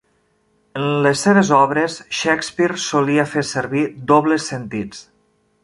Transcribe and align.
En 0.79 0.85
les 1.07 1.19
seves 1.27 1.51
obres, 1.57 1.97
Shakespeare 2.21 2.79
solia 2.87 3.27
fer 3.35 3.47
servir 3.51 3.85
dobles 4.13 4.49
sentits. 4.53 5.07